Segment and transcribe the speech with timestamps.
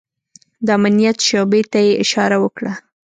[0.65, 2.73] د امنيت شعبې ته يې اشاره وکړه.